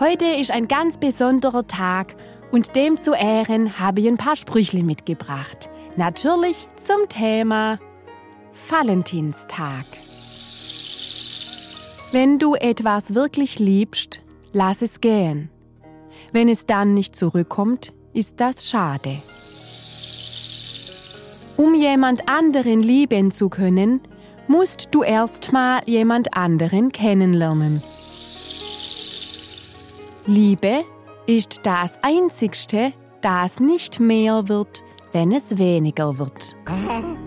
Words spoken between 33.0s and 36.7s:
das nicht mehr wird, wenn es weniger wird.